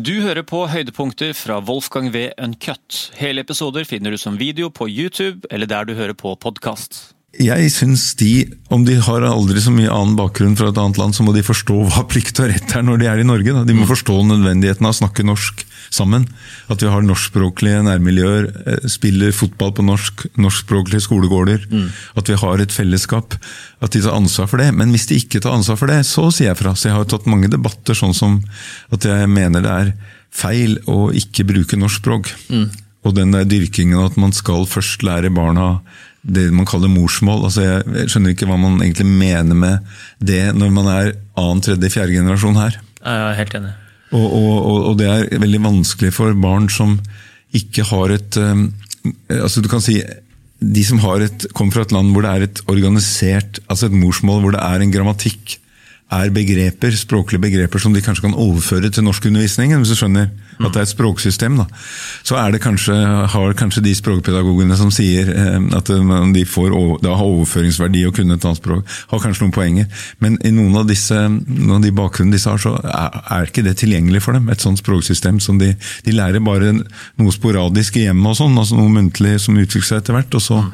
Du 0.00 0.14
hører 0.22 0.44
på 0.46 0.62
høydepunkter 0.70 1.34
fra 1.36 1.58
Wolfgang 1.66 2.06
V. 2.14 2.30
Uncut. 2.40 3.10
Hele 3.18 3.42
episoder 3.44 3.84
finner 3.84 4.14
du 4.14 4.16
som 4.20 4.38
video 4.40 4.70
på 4.72 4.86
YouTube 4.88 5.48
eller 5.52 5.68
der 5.68 5.88
du 5.88 5.92
hører 5.98 6.16
på 6.16 6.32
podkast. 6.40 7.10
Jeg 7.36 7.68
syns 7.74 8.06
de, 8.16 8.46
om 8.72 8.86
de 8.86 8.96
har 8.96 9.26
aldri 9.28 9.60
så 9.60 9.72
mye 9.74 9.90
annen 9.92 10.16
bakgrunn 10.16 10.56
fra 10.56 10.70
et 10.70 10.80
annet 10.80 10.96
land, 10.98 11.16
så 11.18 11.26
må 11.26 11.34
de 11.36 11.44
forstå 11.44 11.76
hva 11.90 12.06
plikt 12.12 12.40
og 12.40 12.48
rett 12.48 12.76
er 12.78 12.86
når 12.86 13.02
de 13.02 13.10
er 13.10 13.20
i 13.20 13.26
Norge. 13.28 13.52
Da. 13.52 13.66
De 13.68 13.76
må 13.76 13.84
forstå 13.90 14.16
nødvendigheten 14.30 14.88
av 14.88 14.94
å 14.94 15.00
snakke 15.02 15.26
norsk 15.26 15.66
sammen. 15.90 16.26
At 16.70 16.82
vi 16.82 16.90
har 16.90 17.02
norskspråklige 17.04 17.82
nærmiljøer, 17.86 18.48
eh, 18.66 18.88
spiller 18.88 19.34
fotball 19.34 19.72
på 19.76 19.84
norsk, 19.86 20.26
norskspråklige 20.38 21.04
skolegårder. 21.06 21.66
Mm. 21.70 21.88
At 22.16 22.30
vi 22.30 22.38
har 22.38 22.60
et 22.60 22.72
fellesskap. 22.72 23.34
At 23.82 23.92
de 23.92 24.02
tar 24.02 24.16
ansvar 24.16 24.48
for 24.48 24.58
det. 24.58 24.72
Men 24.74 24.90
hvis 24.90 25.06
de 25.06 25.18
ikke 25.20 25.40
tar 25.40 25.56
ansvar 25.56 25.76
for 25.76 25.86
det, 25.86 26.04
så 26.06 26.30
sier 26.30 26.52
jeg 26.52 26.60
fra. 26.62 26.74
Så 26.74 26.90
jeg 26.90 26.96
har 26.96 27.04
tatt 27.04 27.26
mange 27.26 27.50
debatter 27.50 27.94
sånn 27.94 28.14
som 28.14 28.42
at 28.92 29.02
jeg 29.04 29.28
mener 29.28 29.62
det 29.62 29.70
er 29.70 29.92
feil 30.30 30.78
å 30.86 31.10
ikke 31.10 31.46
bruke 31.48 31.78
norsk 31.78 32.02
språk. 32.02 32.30
Mm. 32.48 32.70
Og 33.04 33.16
den 33.16 33.32
der 33.32 33.48
dyrkingen 33.48 34.04
at 34.04 34.16
man 34.20 34.32
skal 34.36 34.66
først 34.68 35.02
lære 35.02 35.32
barna 35.32 35.80
det 36.22 36.50
man 36.52 36.68
kaller 36.68 36.90
morsmål. 36.92 37.46
Altså 37.48 37.64
jeg 37.64 38.10
skjønner 38.12 38.34
ikke 38.34 38.48
hva 38.48 38.58
man 38.60 38.80
egentlig 38.82 39.08
mener 39.08 39.56
med 39.56 39.92
det 40.20 40.50
når 40.56 40.74
man 40.74 40.90
er 40.92 41.14
annen, 41.40 41.62
tredje, 41.64 41.92
fjerde 41.92 42.18
generasjon 42.18 42.60
her. 42.60 42.76
Jeg 43.00 43.22
er 43.30 43.38
helt 43.40 43.56
enig. 43.56 43.72
Og, 44.10 44.26
og, 44.26 44.76
og, 44.90 44.94
det 44.98 45.06
er 45.06 45.38
veldig 45.38 45.62
vanskelig 45.62 46.10
for 46.16 46.34
barn 46.34 46.66
som 46.72 46.96
ikke 47.54 47.84
har 47.86 48.14
et 48.14 48.38
um, 48.42 48.70
altså 49.30 49.62
du 49.62 49.68
kan 49.70 49.82
si 49.82 50.00
De 50.60 50.82
som 50.84 50.98
et, 51.22 51.46
kommer 51.56 51.72
fra 51.72 51.86
et 51.86 51.92
land 51.94 52.10
hvor 52.12 52.26
det 52.26 52.30
er 52.30 52.42
et 52.44 52.60
organisert, 52.68 53.62
altså 53.70 53.86
et 53.86 53.96
morsmål 53.96 54.42
hvor 54.42 54.52
det 54.52 54.60
er 54.60 54.82
en 54.82 54.92
grammatikk 54.92 55.59
er 56.10 56.32
begreper, 56.34 56.94
språklige 56.98 57.42
begreper 57.42 57.82
som 57.82 57.94
de 57.94 58.02
kanskje 58.02 58.26
kan 58.26 58.34
overføre 58.34 58.90
til 58.90 59.04
norskundervisningen, 59.06 59.78
hvis 59.78 59.92
du 59.94 59.98
skjønner 60.00 60.30
at 60.60 60.74
det 60.74 60.80
er 60.82 60.86
et 60.86 60.92
språksystem. 60.92 61.56
Da. 61.60 61.66
Så 62.26 62.36
kanskje, 62.60 62.94
har 63.32 63.54
kanskje 63.56 63.82
de 63.84 63.94
språkpedagogene 63.96 64.76
som 64.76 64.90
sier 64.92 65.30
eh, 65.32 65.58
at 65.76 65.90
de 66.34 66.44
får 66.44 66.74
da 67.04 67.14
har 67.16 67.26
overføringsverdi 67.26 68.04
å 68.06 68.14
kunne 68.14 68.36
et 68.36 68.44
annet 68.44 68.60
språk, 68.60 68.84
har 69.12 69.22
kanskje 69.22 69.46
noen 69.46 69.54
poenger. 69.54 70.04
Men 70.18 70.38
i 70.44 70.52
noen 70.54 70.76
av, 70.82 70.88
disse, 70.90 71.16
noen 71.16 71.78
av 71.78 71.86
de 71.86 71.94
bakgrunnene 71.96 72.36
disse 72.36 72.50
har, 72.50 72.60
så 72.60 72.74
er, 72.82 73.48
ikke 73.48 73.64
det 73.66 73.78
tilgjengelig 73.80 74.24
for 74.26 74.36
dem. 74.36 74.50
Et 74.52 74.60
sånt 74.60 74.80
språksystem 74.82 75.40
som 75.40 75.60
de, 75.60 75.72
de 76.04 76.16
lærer 76.16 76.44
bare 76.44 76.74
noe 76.74 77.34
sporadisk 77.34 78.00
i 78.00 78.08
hjemmet 78.08 78.34
og 78.34 78.40
sånn, 78.42 78.58
altså 78.60 78.78
noe 78.78 78.92
muntlig 78.92 79.38
som 79.42 79.58
utvikler 79.58 79.88
seg 79.88 80.02
etter 80.02 80.18
hvert. 80.18 80.36
og 80.36 80.44
så 80.44 80.64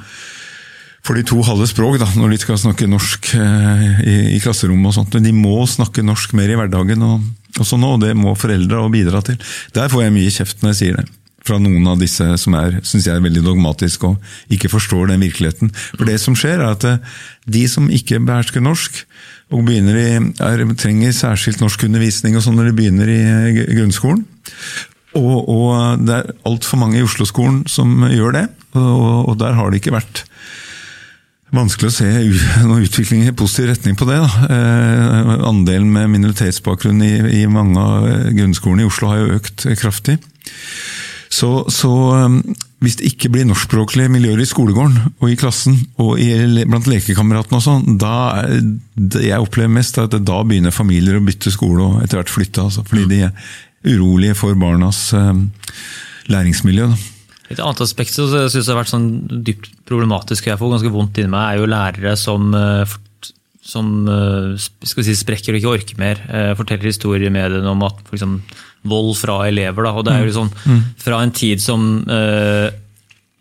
for 1.06 1.18
de 1.18 1.24
to 1.26 1.38
halve 1.46 1.68
språk 1.70 2.00
da, 2.02 2.08
når 2.18 2.34
de 2.34 2.38
skal 2.42 2.58
snakke 2.58 2.88
norsk 2.90 3.30
eh, 3.38 3.84
i, 4.02 4.16
i 4.36 4.40
klasserommet. 4.42 4.90
og 4.90 4.96
sånt. 4.98 5.14
Men 5.14 5.28
De 5.28 5.34
må 5.36 5.60
snakke 5.70 6.04
norsk 6.04 6.34
mer 6.38 6.50
i 6.50 6.58
hverdagen, 6.58 7.04
og, 7.06 7.22
og 7.60 7.68
sånn, 7.68 7.86
og 7.86 8.02
det 8.02 8.16
må 8.18 8.34
foreldre 8.38 8.82
bidra 8.94 9.22
til. 9.26 9.38
Der 9.76 9.92
får 9.92 10.06
jeg 10.06 10.16
mye 10.16 10.34
kjeft 10.34 10.64
når 10.64 10.74
jeg 10.74 10.80
sier 10.80 10.98
det. 11.00 11.06
Fra 11.46 11.60
noen 11.62 11.86
av 11.86 12.00
disse 12.02 12.24
som 12.42 12.56
er, 12.58 12.80
synes 12.82 13.06
jeg 13.06 13.14
er 13.14 13.22
veldig 13.22 13.44
dogmatiske 13.46 14.08
og 14.08 14.50
ikke 14.50 14.72
forstår 14.72 15.12
den 15.12 15.22
virkeligheten. 15.22 15.70
For 15.92 16.08
det 16.08 16.18
som 16.18 16.34
skjer, 16.38 16.58
er 16.58 16.74
at 16.74 16.88
eh, 16.88 17.14
de 17.54 17.62
som 17.70 17.86
ikke 17.86 18.20
behersker 18.26 18.64
norsk, 18.64 19.04
og 19.54 19.70
i, 19.70 19.78
er, 19.78 20.66
trenger 20.74 21.14
særskilt 21.14 21.60
norskundervisning 21.62 22.34
og 22.34 22.42
sånn 22.42 22.56
når 22.58 22.72
de 22.72 22.78
begynner 22.80 23.12
i 23.12 23.20
eh, 23.22 23.60
grunnskolen, 23.78 24.26
og, 25.16 25.36
og 25.48 26.02
det 26.02 26.16
er 26.16 26.32
altfor 26.50 26.80
mange 26.82 26.98
i 26.98 27.04
Oslo-skolen 27.06 27.62
som 27.70 28.02
gjør 28.10 28.34
det, 28.40 28.46
og, 28.76 29.30
og 29.30 29.38
der 29.40 29.54
har 29.56 29.70
det 29.70 29.78
ikke 29.80 29.94
vært 29.94 30.26
Vanskelig 31.56 31.88
å 31.88 31.94
se 31.94 32.10
noen 32.68 32.84
utvikling 32.84 33.24
i 33.26 33.34
positiv 33.36 33.70
retning 33.72 33.96
på 33.98 34.08
det. 34.08 34.18
Da. 34.20 34.50
andelen 35.48 35.88
med 35.92 36.12
minoritetsbakgrunn 36.12 37.02
i, 37.04 37.14
i, 37.40 37.46
mange 37.50 37.80
av 37.80 38.06
grunnskolene 38.36 38.84
i 38.84 38.90
Oslo 38.90 39.12
har 39.12 39.22
jo 39.22 39.38
økt 39.38 39.66
kraftig. 39.80 40.18
Så, 41.32 41.66
så 41.72 41.90
hvis 42.84 42.98
det 43.00 43.08
ikke 43.10 43.30
blir 43.34 43.46
norskspråklige 43.48 44.12
miljøer 44.12 44.40
i 44.40 44.48
skolegården 44.48 45.16
og 45.18 45.32
i 45.32 45.36
klassen 45.38 45.78
og 46.00 46.20
i, 46.22 46.28
blant 46.68 46.88
lekekameratene, 46.88 47.58
og 47.58 47.64
sånn, 47.64 47.98
da 48.00 48.44
det 48.94 49.26
jeg 49.26 49.42
opplever 49.42 49.72
mest 49.72 49.98
er 49.98 50.06
at 50.06 50.16
da 50.20 50.38
begynner 50.46 50.74
familier 50.74 51.18
å 51.18 51.24
bytte 51.24 51.52
skole 51.52 51.82
og 51.82 51.98
etter 52.04 52.20
hvert 52.20 52.32
flytte. 52.32 52.68
Altså, 52.68 52.84
fordi 52.86 53.08
de 53.10 53.20
er 53.26 53.50
urolige 53.86 54.36
for 54.38 54.56
barnas 54.60 55.08
læringsmiljø. 56.30 56.88
Da. 56.92 57.15
Et 57.52 57.60
annet 57.62 57.82
aspekt 57.84 58.14
som 58.14 58.30
jeg 58.32 58.52
synes 58.54 58.70
har 58.72 58.78
vært 58.80 58.90
sånn 58.92 59.10
dypt 59.46 59.68
problematisk, 59.86 60.46
og 60.46 60.52
jeg 60.52 60.60
får 60.62 60.72
ganske 60.76 60.94
vondt 60.94 61.20
inni 61.20 61.32
meg, 61.32 61.44
er 61.46 61.60
jo 61.60 61.68
lærere 61.70 62.14
som, 62.18 62.48
eh, 62.58 62.96
som 63.66 63.92
eh, 64.10 64.48
si, 64.58 65.14
sprekker 65.14 65.54
og 65.54 65.60
ikke 65.60 65.74
orker 65.76 66.00
mer. 66.00 66.22
Eh, 66.26 66.54
forteller 66.58 66.90
historier 66.90 67.28
i 67.28 67.34
mediene 67.34 67.70
om 67.70 67.84
at 67.86 68.02
for 68.06 68.18
eksempel, 68.18 68.64
vold 68.86 69.14
fra 69.18 69.40
elever. 69.48 69.86
Da, 69.86 69.94
og 69.98 70.06
det 70.06 70.14
er 70.14 70.22
jo 70.22 70.30
liksom 70.30 70.50
mm. 70.54 70.82
fra 71.02 71.22
en 71.22 71.32
tid 71.34 71.62
som 71.62 71.86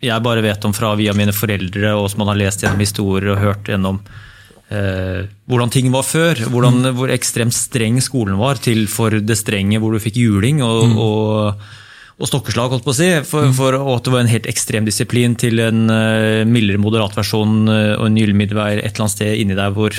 jeg 0.02 0.22
bare 0.24 0.42
vet 0.42 0.64
om 0.66 0.74
fra 0.74 0.94
via 0.98 1.14
mine 1.14 1.34
foreldre, 1.34 1.92
og 1.94 2.08
som 2.10 2.22
man 2.22 2.32
har 2.32 2.40
lest 2.40 2.64
gjennom 2.64 2.82
historier 2.82 3.30
og 3.32 3.42
hørt 3.42 3.70
gjennom 3.70 4.00
uh, 4.02 5.20
hvordan 5.46 5.72
ting 5.72 5.88
var 5.94 6.02
før. 6.06 6.42
Hvordan, 6.50 6.82
mm. 6.82 6.98
Hvor 6.98 7.14
ekstremt 7.14 7.54
streng 7.54 8.00
skolen 8.04 8.38
var, 8.40 8.58
til 8.62 8.84
for 8.90 9.14
det 9.22 9.38
strenge 9.38 9.78
hvor 9.82 9.94
du 9.94 10.02
fikk 10.02 10.18
juling. 10.20 10.62
og, 10.66 10.82
mm. 10.90 10.98
og 10.98 11.66
og 12.16 12.30
stokkeslag, 12.30 12.72
holdt 12.72 12.84
på 12.86 12.94
å 12.94 12.96
si, 12.96 13.08
for, 13.28 13.50
for, 13.56 13.76
og 13.76 13.98
at 13.98 14.06
det 14.06 14.12
var 14.14 14.22
en 14.24 14.30
helt 14.30 14.46
ekstrem 14.48 14.86
disiplin 14.88 15.34
til 15.36 15.60
en 15.60 15.84
uh, 15.92 16.44
mildere, 16.48 16.80
moderat 16.80 17.16
versjon 17.16 17.66
uh, 17.68 17.96
og 17.98 18.06
en 18.08 18.16
gyllen 18.16 18.38
middelvei 18.40 18.70
et 18.78 18.86
eller 18.88 19.04
annet 19.04 19.16
sted 19.18 19.40
inni 19.42 19.58
der 19.58 19.74
hvor, 19.76 19.92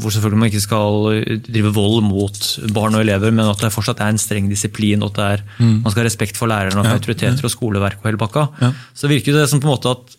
hvor 0.00 0.14
selvfølgelig 0.14 0.40
man 0.40 0.48
ikke 0.48 0.62
skal 0.64 1.08
eh, 1.10 1.42
drive 1.44 1.74
vold 1.76 2.00
mot 2.06 2.40
barn 2.72 2.96
og 2.96 3.04
elever, 3.04 3.34
men 3.36 3.50
at 3.50 3.60
det 3.60 3.72
fortsatt 3.74 4.00
er 4.00 4.14
en 4.14 4.22
streng 4.22 4.48
disiplin, 4.48 5.04
og 5.04 5.12
at 5.12 5.20
er, 5.26 5.44
mm. 5.58 5.82
man 5.82 5.92
skal 5.92 6.04
ha 6.04 6.08
respekt 6.08 6.40
for 6.40 6.48
lærerne 6.48 6.80
og 6.80 6.88
ja, 6.88 6.96
autoriteter 6.96 7.44
ja. 7.44 7.50
og 7.50 7.52
skoleverk 7.52 8.00
og 8.00 8.08
hele 8.08 8.22
pakka. 8.22 8.46
Ja. 8.62 8.72
Så 8.96 9.12
virker 9.12 9.36
det 9.36 9.44
som 9.52 9.60
på 9.60 9.68
en 9.68 9.74
måte 9.74 9.92
at 9.92 10.16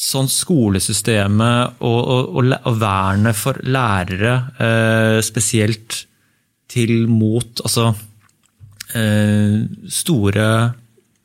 sånn 0.00 0.28
skolesystemet 0.32 1.80
og, 1.80 1.96
og, 1.96 2.36
og, 2.42 2.52
og 2.68 2.78
vernet 2.80 3.40
for 3.40 3.56
lærere, 3.64 4.36
eh, 4.60 5.18
spesielt 5.24 6.02
til 6.70 7.08
mot 7.08 7.64
altså 7.64 7.92
Eh, 7.92 8.09
store, 9.90 10.46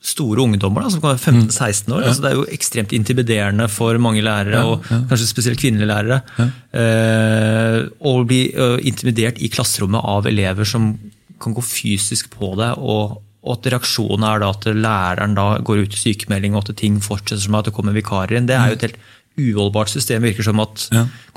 store 0.05 0.43
ungdommer 0.43 0.85
da, 0.85 0.91
som 0.93 1.01
kan 1.01 1.15
være 1.15 1.33
15-16 1.49 1.95
år. 1.95 2.03
Ja. 2.03 2.11
Altså, 2.11 2.23
det 2.23 2.29
er 2.29 2.37
jo 2.37 2.45
ekstremt 2.53 2.95
intimiderende 2.95 3.67
for 3.73 3.97
mange 4.01 4.23
lærere, 4.25 4.59
ja, 4.59 4.61
ja. 4.61 4.71
og 4.75 5.09
kanskje 5.09 5.29
spesielt 5.31 5.61
kvinnelige 5.61 5.89
lærere, 5.89 6.21
eh, 6.77 7.79
å 8.05 8.15
bli 8.27 8.41
uh, 8.53 8.77
intimidert 8.85 9.41
i 9.41 9.49
klasserommet 9.53 10.05
av 10.15 10.29
elever 10.29 10.67
som 10.69 10.93
kan 11.41 11.55
gå 11.55 11.63
fysisk 11.65 12.31
på 12.37 12.53
deg. 12.59 12.79
og 12.79 13.21
og 13.45 13.59
at 13.59 13.67
reaksjonen 13.75 14.25
er 14.25 14.41
da 14.41 14.47
at 14.55 14.63
læreren 14.73 15.35
da 15.37 15.43
går 15.61 15.83
ut 15.85 15.93
i 15.93 15.99
sykemelding, 16.01 16.55
og 16.57 16.65
at 16.65 16.79
ting 16.81 16.97
fortsetter 17.03 17.43
som 17.43 17.57
at 17.59 17.67
det 17.69 17.75
kommer 17.77 17.93
vikarer 17.93 18.39
inn. 18.39 18.47
Det 18.49 18.55
er 18.57 18.71
jo 18.71 18.77
et 18.79 18.85
helt 18.87 19.03
uholdbart 19.37 19.91
system. 19.91 20.25
virker 20.25 20.47
som 20.47 20.63
at 20.63 20.87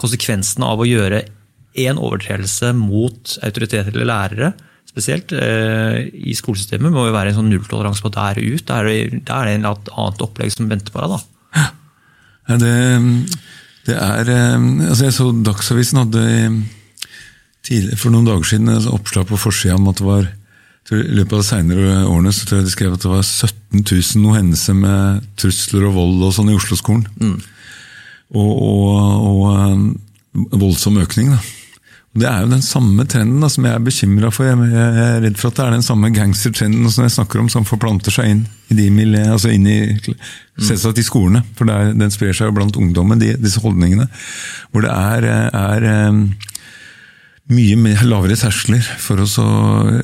Konsekvensen 0.01 0.65
av 0.65 0.81
å 0.81 0.89
gjøre 0.89 1.27
én 1.79 2.01
overtredelse 2.01 2.73
mot 2.77 3.35
autoriteter 3.45 3.93
eller 3.93 4.09
lærere 4.09 4.53
spesielt 4.89 5.35
eh, 5.37 6.09
i 6.13 6.35
skolesystemet, 6.37 6.93
må 6.93 7.09
jo 7.09 7.15
være 7.15 7.33
en 7.33 7.41
sånn 7.41 7.51
nulltoleranse 7.53 8.05
på 8.05 8.13
der 8.15 8.41
ut. 8.41 8.65
Da 8.69 8.81
er 8.81 8.89
det, 8.89 9.23
er 9.29 9.53
en 9.53 9.69
annet 9.69 10.25
opplegg 10.25 10.55
som 10.55 10.71
venter 10.71 10.95
på 10.95 11.05
deg. 11.05 11.15
da. 11.15 11.69
Ja, 12.49 12.57
det, 12.63 12.75
det 13.85 13.97
er 14.01 14.31
eh, 14.33 14.57
altså 14.89 15.05
Jeg 15.05 15.17
så 15.19 15.29
Dagsavisen 15.45 16.01
hadde 16.01 16.25
tidlig, 17.69 17.99
for 18.01 18.15
noen 18.15 18.29
dager 18.29 18.49
siden 18.49 18.73
et 18.73 18.89
oppslag 18.89 19.29
på 19.29 19.41
forsida 19.41 19.77
om 19.77 19.91
at 19.91 20.01
det 20.01 20.09
var 20.09 20.29
i 20.89 21.19
løpet 21.19 21.35
av 21.35 21.43
de 21.43 21.45
senere 21.45 21.97
årene 22.09 22.33
så 22.33 22.47
tror 22.49 22.63
jeg 22.63 22.69
de 22.69 22.73
skrev 22.73 22.95
at 22.97 23.03
det 23.05 23.11
var 23.13 23.25
17 23.27 23.83
000 23.83 24.23
noe 24.23 24.39
hendelser 24.39 24.77
med 24.79 25.27
trusler 25.37 25.85
og 25.85 25.99
vold 25.99 26.23
og 26.25 26.33
sånn 26.33 26.49
i 26.49 26.57
Oslo-skolen. 26.57 27.05
Mm. 27.21 27.35
Og, 28.33 28.53
og, 28.55 28.95
og, 29.29 29.43
um, 29.53 30.47
voldsom 30.57 30.97
økning. 31.03 31.35
da. 31.35 31.43
Det 32.17 32.25
er 32.27 32.43
jo 32.43 32.51
den 32.51 32.65
samme 32.65 33.05
trenden 33.07 33.43
da, 33.45 33.51
som 33.53 33.67
jeg 33.69 33.77
er 33.77 33.85
bekymra 33.85 34.31
for. 34.33 34.49
Jeg, 34.49 34.71
er 34.73 35.21
redd 35.23 35.37
for 35.39 35.51
at 35.51 35.59
det 35.59 35.65
er 35.67 35.77
den 35.77 35.85
samme 35.87 36.11
gangstertrenden 36.15 36.89
som 36.91 37.05
jeg 37.05 37.15
snakker 37.15 37.43
om, 37.43 37.51
som 37.53 37.67
forplanter 37.69 38.15
seg 38.15 38.33
inn 38.33 38.43
i 38.73 38.79
de 38.79 38.89
miljø, 38.93 39.23
altså 39.35 39.53
inn 39.53 39.69
i, 39.69 39.79
selvsagt 40.57 41.03
i 41.03 41.07
skolene. 41.07 41.45
For 41.59 41.69
er, 41.73 41.93
den 41.99 42.13
sprer 42.15 42.35
seg 42.37 42.51
jo 42.51 42.57
blant 42.57 42.79
ungdommen, 42.81 43.21
de, 43.21 43.35
disse 43.39 43.63
holdningene. 43.63 44.09
Hvor 44.73 44.87
det 44.87 44.95
er, 44.95 45.29
er 45.53 45.89
um, 46.09 46.25
mye 47.53 47.95
lavere 48.09 48.41
terskler 48.41 48.89
for 49.05 49.23
oss 49.25 49.37
å 49.43 49.49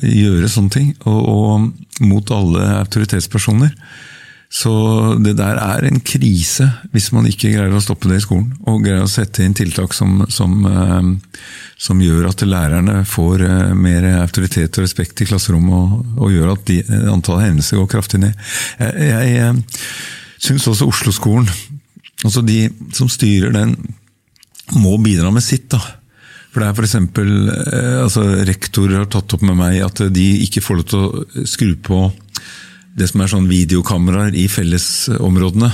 gjøre 0.05 0.51
sånne 0.51 0.75
ting. 0.77 0.91
Og, 1.09 1.21
og 1.25 2.05
mot 2.05 2.35
alle 2.37 2.69
autoritetspersoner. 2.83 3.73
Så 4.49 4.71
det 5.19 5.35
der 5.39 5.57
er 5.59 5.87
en 5.87 5.99
krise 6.05 6.67
hvis 6.93 7.09
man 7.15 7.25
ikke 7.27 7.51
greier 7.51 7.73
å 7.75 7.81
stoppe 7.83 8.09
det 8.11 8.19
i 8.21 8.23
skolen. 8.23 8.53
Og 8.69 8.85
greier 8.85 9.03
å 9.03 9.11
sette 9.11 9.43
inn 9.43 9.55
tiltak 9.57 9.95
som, 9.97 10.21
som, 10.31 10.53
eh, 10.69 11.41
som 11.81 12.03
gjør 12.03 12.29
at 12.29 12.45
lærerne 12.45 13.01
får 13.09 13.45
eh, 13.47 13.73
mer 13.77 14.07
autoritet 14.21 14.77
og 14.77 14.85
respekt 14.85 15.25
i 15.25 15.29
klasserommet, 15.29 15.75
og, 15.75 16.21
og 16.21 16.35
gjør 16.35 16.53
at 16.53 16.65
de, 16.69 16.79
antallet 17.11 17.49
hendelser 17.49 17.81
går 17.81 17.91
kraftig 17.97 18.21
ned. 18.23 18.47
Jeg, 18.79 19.11
jeg 19.11 19.35
eh, 19.41 19.83
syns 20.47 20.69
også 20.71 20.89
Oslo-skolen, 20.93 21.49
altså 22.23 22.45
de 22.45 22.65
som 22.95 23.11
styrer 23.11 23.55
den, 23.55 23.75
må 24.81 24.95
bidra 25.01 25.29
med 25.33 25.43
sitt. 25.45 25.67
da. 25.73 25.81
For 26.53 26.63
det 26.63 26.69
er 26.69 26.77
f.eks. 26.79 26.95
Altså, 27.99 28.23
rektorer 28.47 29.01
har 29.01 29.09
tatt 29.11 29.35
opp 29.35 29.43
med 29.45 29.57
meg 29.59 29.81
at 29.83 29.99
de 30.15 30.29
ikke 30.45 30.63
får 30.63 30.79
lov 30.79 30.87
til 30.89 31.03
å 31.03 31.47
skru 31.49 31.73
på 31.83 31.99
det 32.95 33.09
som 33.11 33.21
er 33.23 33.31
sånn 33.31 33.51
videokameraer 33.51 34.35
i 34.39 34.47
fellesområdene. 34.51 35.69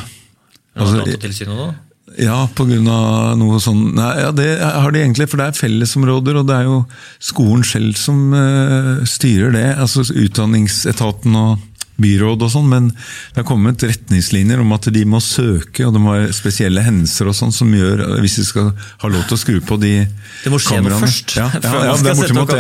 Altså, 0.76 1.02
Datatilsynet 1.04 1.58
nå? 1.58 1.72
Ja, 2.20 2.44
av 2.92 3.38
noe 3.40 3.60
sånn 3.64 3.94
Nei, 3.96 4.10
ja, 4.20 4.32
det 4.36 4.48
har 4.60 4.92
de 4.92 5.00
egentlig, 5.00 5.30
for 5.32 5.40
det 5.40 5.46
er 5.48 5.60
fellesområder, 5.60 6.42
og 6.42 6.50
det 6.50 6.58
er 6.58 6.68
jo 6.68 6.80
skolen 7.24 7.64
selv 7.68 7.96
som 8.00 8.34
uh, 8.36 9.00
styrer 9.08 9.54
det. 9.56 9.68
Altså 9.80 10.04
Utdanningsetaten 10.04 11.38
og 11.40 11.62
byråd 12.02 12.46
og 12.46 12.52
sånn, 12.54 12.70
men 12.72 12.90
det 12.92 13.42
har 13.42 13.48
kommet 13.48 13.84
retningslinjer 13.86 14.62
om 14.64 14.74
at 14.76 14.90
de 14.94 15.04
må 15.08 15.22
søke, 15.24 15.86
og 15.88 15.96
det 15.96 16.02
må 16.04 16.16
være 16.16 16.34
spesielle 16.36 16.84
hendelser 16.86 17.30
og 17.32 17.38
sånn 17.38 17.54
som 17.56 17.72
gjør 17.76 18.04
hvis 18.22 18.40
de 18.42 18.46
skal 18.48 18.72
ha 18.74 19.12
lov 19.12 19.28
til 19.30 19.38
å 19.38 19.42
skru 19.42 19.60
på 19.66 19.78
de 19.82 19.94
kameraene. 20.02 20.20
Det 20.42 20.52
må 20.54 20.60
skje 20.62 20.80
noe 20.86 21.00
først. 21.04 21.36
Ja, 21.38 21.48
ja, 21.66 21.74
ja, 21.88 21.96
det 22.02 22.12
er 22.12 22.20
bortimot 22.20 22.52
det. 22.52 22.60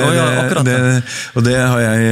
det, 0.68 0.78
det 0.86 1.02
og 1.40 1.46
det 1.48 1.58
har 1.58 1.82
jeg, 1.84 2.12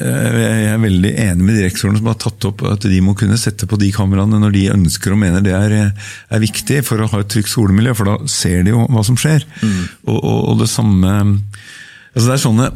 eh, 0.00 0.40
jeg 0.40 0.66
er 0.72 0.82
veldig 0.82 1.12
enig 1.26 1.48
med 1.48 1.60
direktøren 1.60 2.00
som 2.00 2.10
har 2.10 2.18
tatt 2.22 2.48
opp 2.48 2.64
at 2.72 2.88
de 2.88 3.02
må 3.04 3.16
kunne 3.18 3.38
sette 3.40 3.68
på 3.68 3.78
de 3.80 3.92
kameraene 3.94 4.40
når 4.42 4.56
de 4.56 4.66
ønsker 4.74 5.14
og 5.14 5.20
mener 5.22 5.44
det 5.44 5.54
er, 5.56 5.76
er 5.92 6.42
viktig 6.42 6.82
for 6.86 7.02
å 7.02 7.10
ha 7.12 7.22
et 7.22 7.32
trygt 7.32 7.52
skolemiljø, 7.52 7.96
for 7.98 8.12
da 8.12 8.18
ser 8.30 8.64
de 8.66 8.74
jo 8.74 8.86
hva 8.90 9.04
som 9.06 9.18
skjer. 9.20 9.46
Mm. 9.62 9.80
Og, 10.08 10.18
og, 10.18 10.40
og, 10.40 10.54
det 10.62 10.70
samme 10.72 11.16
altså 12.16 12.26
Det 12.30 12.34
er 12.34 12.40
sånne 12.42 12.68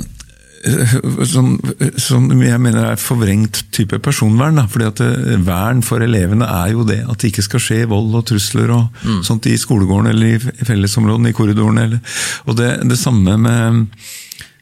sånn, 0.61 1.55
som 1.97 2.27
jeg 2.43 2.61
mener 2.61 2.91
er 2.91 3.01
forvrengt 3.01 3.63
type 3.73 3.97
personvern. 4.05 4.59
Da, 4.61 4.67
fordi 4.71 4.89
at 4.89 5.01
det, 5.01 5.11
eh, 5.33 5.45
Vern 5.47 5.81
for 5.83 6.05
elevene 6.05 6.45
er 6.45 6.75
jo 6.75 6.85
det 6.85 7.01
at 7.07 7.21
det 7.21 7.33
ikke 7.33 7.47
skal 7.47 7.65
skje 7.65 7.79
vold 7.91 8.15
og 8.19 8.27
trusler 8.29 8.73
og 8.75 9.01
mm. 9.03 9.23
sånt 9.27 9.49
i 9.49 9.57
skolegården 9.57 10.11
eller 10.13 10.37
i 10.37 10.67
fellesområdene, 10.69 11.33
i 11.33 11.37
korridorene. 11.37 11.87
Eller, 11.89 12.19
og 12.47 12.59
det, 12.61 12.75
det 12.91 12.99
samme 13.01 13.39
med, 13.41 13.87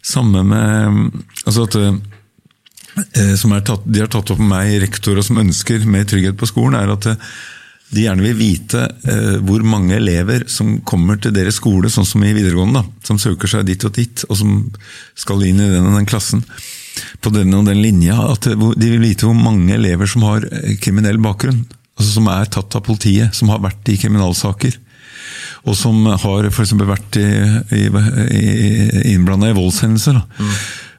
samme 0.03 0.45
med 0.47 1.25
altså 1.45 1.67
at 1.67 1.79
eh, 1.83 3.35
som 3.39 3.55
tatt, 3.63 3.87
De 3.87 4.03
har 4.03 4.11
tatt 4.11 4.31
opp 4.35 4.43
med 4.43 4.53
meg, 4.55 4.79
rektorer 4.87 5.23
som 5.27 5.39
ønsker 5.43 5.87
mer 5.87 6.07
trygghet 6.07 6.39
på 6.39 6.51
skolen, 6.51 6.79
er 6.79 6.95
at 6.95 7.11
de 7.89 8.05
gjerne 8.05 8.25
vil 8.25 8.37
vite 8.37 8.83
eh, 9.09 9.37
hvor 9.45 9.63
mange 9.65 9.97
elever 9.97 10.45
som 10.53 10.77
kommer 10.87 11.21
til 11.23 11.33
deres 11.33 11.57
skole, 11.61 11.89
sånn 11.93 12.07
som 12.09 12.25
i 12.25 12.35
videregående, 12.37 12.83
da, 12.83 13.07
som 13.09 13.21
søker 13.21 13.49
seg 13.49 13.65
dit 13.69 13.87
og 13.89 13.95
dit, 13.97 14.25
og 14.29 14.37
som 14.37 14.59
skal 15.17 15.45
inn 15.47 15.63
i 15.63 15.71
den 15.73 15.89
og 15.89 15.97
den 15.97 16.09
klassen. 16.09 16.45
På 17.25 17.33
den 17.33 17.55
og 17.57 17.65
den 17.69 17.81
linja. 17.81 18.19
At 18.35 18.49
de 18.51 18.91
vil 18.91 19.01
vite 19.01 19.29
hvor 19.29 19.37
mange 19.39 19.77
elever 19.77 20.11
som 20.11 20.27
har 20.29 20.45
eh, 20.51 20.75
kriminell 20.83 21.21
bakgrunn. 21.23 21.63
altså 21.97 22.11
Som 22.19 22.29
er 22.33 22.53
tatt 22.53 22.77
av 22.77 22.85
politiet, 22.85 23.33
som 23.37 23.53
har 23.55 23.65
vært 23.65 23.89
i 23.89 23.97
kriminalsaker. 24.03 24.77
Og 25.69 25.77
som 25.77 26.05
har 26.07 26.51
f.eks. 26.51 26.75
vært 26.77 27.19
i, 27.21 27.29
i, 27.77 27.87
i 27.89 29.17
i 29.17 29.57
voldshendelser. 29.57 30.21
Mm. 30.39 30.53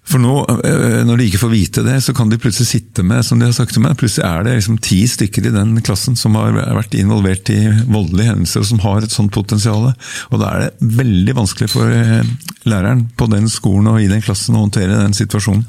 For 0.10 0.22
nå, 0.22 0.34
eh, 0.66 1.02
når 1.06 1.20
de 1.20 1.28
ikke 1.30 1.42
får 1.44 1.52
vite 1.54 1.84
det, 1.86 2.00
så 2.02 2.16
kan 2.18 2.32
de 2.32 2.40
plutselig 2.42 2.68
sitte 2.72 3.04
med 3.06 3.22
som 3.26 3.40
de 3.40 3.46
har 3.46 3.54
sagt 3.56 3.76
til 3.76 3.84
meg, 3.86 3.98
plutselig 4.00 4.26
er 4.26 4.46
det 4.48 4.56
liksom 4.58 4.80
ti 4.82 5.04
stykker 5.10 5.50
i 5.50 5.54
den 5.54 5.76
klassen 5.86 6.18
som 6.18 6.38
har 6.40 6.58
vært 6.58 6.98
involvert 6.98 7.52
i 7.54 7.60
voldelige 7.86 8.32
hendelser, 8.32 8.64
og 8.64 8.70
som 8.72 8.82
har 8.88 9.06
et 9.06 9.14
sånt 9.14 9.34
potensial. 9.36 9.92
Og 10.34 10.42
da 10.42 10.50
er 10.50 10.66
det 10.66 10.92
veldig 10.98 11.38
vanskelig 11.38 11.70
for 11.76 11.94
eh, 11.94 12.26
læreren 12.70 13.06
på 13.20 13.30
den 13.30 13.50
skolen 13.52 13.92
og 13.94 14.02
i 14.02 14.10
den 14.10 14.26
klassen 14.26 14.58
å 14.58 14.66
håndtere 14.66 14.98
den 14.98 15.18
situasjonen. 15.18 15.68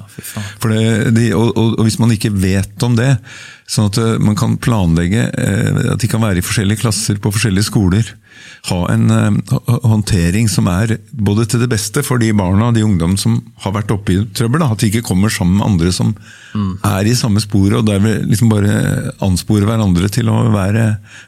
For 0.63 0.73
det, 0.73 1.15
de, 1.17 1.31
og, 1.37 1.53
og, 1.53 1.79
og 1.79 1.89
hvis 1.89 2.01
man 2.01 2.17
ikke 2.17 2.33
vet 2.33 2.89
om 2.89 2.97
det, 2.97 3.13
sånn 3.71 3.91
at 3.91 3.99
eh, 4.03 4.17
man 4.23 4.39
kan 4.39 4.57
planlegge 4.63 5.29
at 5.31 6.01
de 6.03 6.11
kan 6.11 6.23
være 6.23 6.41
i 6.41 6.47
forskjellige 6.47 6.83
klasser 6.83 7.21
på 7.23 7.33
forskjellige 7.35 7.69
skoler, 7.69 8.17
ha 8.69 8.79
en 8.93 9.13
uh, 9.13 9.59
håndtering 9.89 10.49
som 10.51 10.67
er 10.71 10.97
både 11.13 11.47
til 11.49 11.63
det 11.63 11.71
beste 11.73 12.03
for 12.05 12.21
de 12.21 12.31
barna 12.37 12.69
og 12.69 12.77
de 12.77 12.85
ungdommene 12.85 13.21
som 13.21 13.39
har 13.65 13.75
vært 13.77 13.93
oppe 13.95 14.15
i 14.15 14.21
trøbbel. 14.37 14.63
Da. 14.63 14.71
At 14.75 14.83
de 14.83 14.91
ikke 14.91 15.05
kommer 15.07 15.33
sammen 15.33 15.59
med 15.59 15.67
andre 15.67 15.93
som 15.95 16.13
mm. 16.13 16.73
er 16.89 17.09
i 17.09 17.17
samme 17.17 17.41
sporet, 17.45 17.79
og 17.79 17.89
derved 17.89 18.27
liksom 18.29 18.53
bare 18.53 18.75
anspore 19.25 19.69
hverandre 19.69 20.11
til 20.13 20.29
å 20.33 20.43
være, 20.53 20.87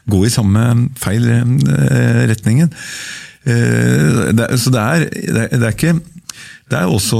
gå 0.09 0.23
i 0.25 0.33
samme 0.33 0.65
feil 1.01 1.29
retningen. 2.29 2.73
Så 3.43 4.71
det 4.73 4.83
er, 4.83 5.07
det 5.09 5.61
er 5.61 5.71
ikke 5.73 5.97
det 6.73 6.79
er 6.81 6.89
også 6.89 7.19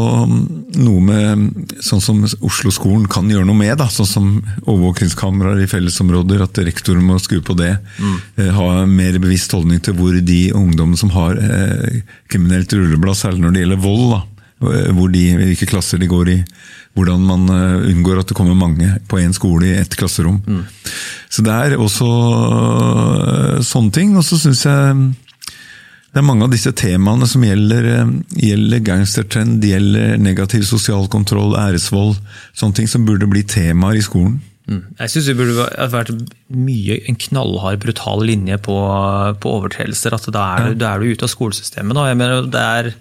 noe 0.82 1.02
med 1.06 1.74
sånn 1.86 2.02
som 2.02 2.24
Oslo-skolen 2.26 3.06
kan 3.12 3.30
gjøre 3.30 3.46
noe 3.46 3.58
med. 3.60 3.76
Da, 3.78 3.86
sånn 3.94 4.10
som 4.10 4.30
overvåkingskameraer 4.64 5.62
i 5.62 5.70
fellesområder, 5.70 6.42
at 6.48 6.62
rektoren 6.66 7.06
må 7.06 7.20
skru 7.22 7.38
på 7.46 7.56
det. 7.60 7.76
Mm. 8.00 8.16
Eh, 8.42 8.52
ha 8.58 8.84
mer 8.90 9.20
bevisst 9.22 9.54
holdning 9.54 9.84
til 9.86 9.98
hvor 10.00 10.18
de 10.18 10.42
ungdommene 10.58 10.98
som 11.00 11.14
har 11.14 11.38
eh, 11.38 12.02
kriminelt 12.34 12.74
rulleblad, 12.74 13.20
særlig 13.20 13.44
når 13.44 13.54
det 13.54 13.66
gjelder 13.66 13.84
vold, 13.84 14.08
da, 14.16 14.48
eh, 14.72 14.90
hvor 14.98 15.14
de, 15.14 15.26
hvilke 15.44 15.70
klasser 15.70 16.02
de 16.02 16.10
går 16.10 16.34
i. 16.34 16.40
Hvordan 16.94 17.24
man 17.26 17.48
uh, 17.50 17.86
unngår 17.90 18.20
at 18.22 18.30
det 18.30 18.36
kommer 18.38 18.54
mange 18.54 18.86
på 19.10 19.18
én 19.18 19.32
skole 19.34 19.66
i 19.66 19.78
ett 19.80 19.96
klasserom. 19.98 20.36
Mm. 20.46 20.60
Så 21.26 21.42
det 21.42 21.54
er 21.54 21.74
også 21.82 22.06
sånne 23.66 23.90
ting. 23.96 24.12
Og 24.14 24.22
så 24.28 24.38
syns 24.38 24.62
jeg 24.68 25.00
det 26.14 26.22
er 26.22 26.26
mange 26.28 26.46
av 26.46 26.52
disse 26.54 26.70
temaene 26.78 27.26
som 27.26 27.42
gjelder, 27.42 27.86
eh, 27.90 28.10
gjelder 28.38 28.84
gangstertrend, 28.86 29.64
gjelder 29.66 30.20
negativ 30.22 30.62
sosial 30.70 31.08
kontroll, 31.10 31.56
æresvold, 31.58 32.20
sånne 32.54 32.78
ting 32.78 32.90
som 32.90 33.08
burde 33.08 33.26
bli 33.30 33.42
temaer 33.42 33.98
i 33.98 34.06
skolen. 34.06 34.38
Mm. 34.70 34.84
Jeg 35.00 35.12
syns 35.12 35.26
det 35.28 35.36
burde 35.40 35.66
vært 35.92 36.12
mye 36.54 37.00
en 37.10 37.18
knallhard, 37.20 37.82
brutal 37.84 38.22
linje 38.24 38.60
på, 38.64 38.78
på 39.42 39.56
overtredelser. 39.58 40.14
at 40.16 40.30
Da 40.30 40.46
er, 40.54 40.70
ja. 40.70 40.78
da 40.84 40.94
er 40.94 41.02
du 41.02 41.10
ute 41.12 41.26
av 41.26 41.34
skolesystemet. 41.34 41.98
Mener, 42.16 42.46
det, 42.46 42.62
er, 42.62 42.94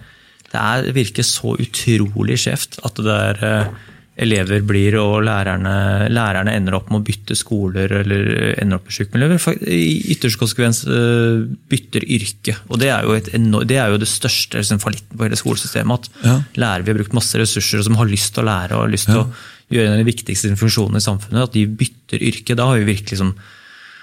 det 0.49 0.65
er, 0.65 0.89
virker 0.97 1.27
så 1.27 1.55
utrolig 1.61 2.41
skjevt 2.43 2.81
at 2.83 2.99
det 2.99 3.19
er 3.29 3.45
eh, 3.47 3.73
elever 4.21 4.61
blir, 4.69 4.99
og 5.01 5.23
lærerne, 5.25 6.09
lærerne, 6.13 6.53
ender 6.53 6.77
opp 6.77 6.91
med 6.93 7.01
å 7.01 7.07
bytte 7.07 7.37
skoler 7.39 7.95
eller 8.03 8.27
ender 8.61 8.77
opp 8.77 8.91
med 8.91 8.97
sykmelder. 8.99 9.33
I 9.73 10.13
ytterste 10.13 10.41
konsekvens 10.41 10.83
eh, 10.85 11.47
bytter 11.73 12.05
yrke. 12.05 12.59
Og 12.69 12.83
det 12.83 12.91
er 12.93 13.09
jo, 13.09 13.17
enormt, 13.39 13.71
det, 13.71 13.81
er 13.81 13.95
jo 13.95 14.03
det, 14.03 14.11
største 14.11 14.61
liksom, 14.61 14.83
fallitten 14.85 15.17
på 15.17 15.27
hele 15.27 15.41
skolesystemet. 15.41 16.11
At 16.13 16.29
ja. 16.29 16.37
lærere 16.61 16.85
vi 16.85 16.93
har 16.93 17.01
brukt 17.01 17.17
masse 17.17 17.41
ressurser 17.41 17.85
som 17.89 17.97
har 18.01 18.11
lyst 18.11 18.35
til 18.37 18.45
å 18.45 18.49
lære 18.51 18.77
og 18.77 18.85
har 18.85 18.95
lyst 18.95 19.09
til 19.09 19.23
ja. 19.23 19.25
å 19.25 19.73
gjøre 19.73 19.89
en 19.89 19.97
av 19.97 20.05
de 20.05 20.11
viktigste 20.13 20.55
funksjonene 20.61 21.01
i 21.01 21.09
samfunnet, 21.09 21.49
at 21.49 21.57
de 21.57 21.67
bytter 21.83 22.29
yrke. 22.29 22.57
Da 22.59 22.69
har 22.69 22.81
vi 22.83 22.91
virkelig 22.93 23.23
som 23.25 23.35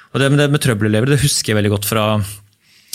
Og 0.10 0.18
det 0.18 0.32
med, 0.34 0.40
det 0.42 0.50
med 0.50 0.62
trøbbelelever, 0.64 1.14
det 1.14 1.22
husker 1.22 1.52
jeg 1.52 1.60
veldig 1.60 1.76
godt 1.76 1.86
fra, 1.86 2.06